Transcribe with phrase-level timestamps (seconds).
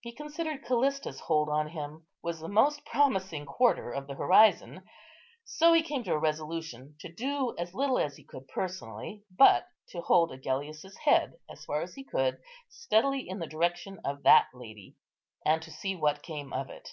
[0.00, 4.84] He considered Callista's hold on him was the most promising quarter of the horizon;
[5.42, 9.66] so he came to a resolution to do as little as he could personally, but
[9.88, 14.46] to hold Agellius's head, as far as he could, steadily in the direction of that
[14.54, 14.94] lady,
[15.44, 16.90] and to see what came of it.